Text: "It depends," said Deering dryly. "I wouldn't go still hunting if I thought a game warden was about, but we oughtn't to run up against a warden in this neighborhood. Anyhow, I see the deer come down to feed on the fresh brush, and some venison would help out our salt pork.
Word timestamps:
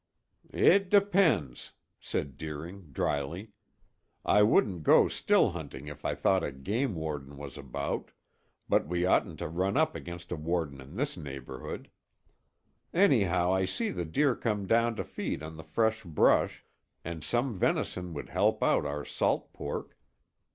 "It 0.55 0.89
depends," 0.89 1.73
said 1.99 2.35
Deering 2.35 2.89
dryly. 2.91 3.51
"I 4.25 4.41
wouldn't 4.41 4.81
go 4.81 5.07
still 5.07 5.51
hunting 5.51 5.85
if 5.89 6.03
I 6.03 6.15
thought 6.15 6.43
a 6.43 6.51
game 6.51 6.95
warden 6.95 7.37
was 7.37 7.55
about, 7.55 8.09
but 8.67 8.87
we 8.87 9.05
oughtn't 9.05 9.37
to 9.37 9.47
run 9.47 9.77
up 9.77 9.93
against 9.93 10.31
a 10.31 10.35
warden 10.35 10.81
in 10.81 10.95
this 10.95 11.17
neighborhood. 11.17 11.91
Anyhow, 12.91 13.53
I 13.53 13.65
see 13.65 13.91
the 13.91 14.03
deer 14.05 14.35
come 14.35 14.65
down 14.65 14.95
to 14.95 15.03
feed 15.03 15.43
on 15.43 15.55
the 15.55 15.63
fresh 15.63 16.03
brush, 16.03 16.65
and 17.05 17.23
some 17.23 17.55
venison 17.55 18.15
would 18.15 18.29
help 18.29 18.63
out 18.63 18.87
our 18.87 19.05
salt 19.05 19.53
pork. 19.53 19.99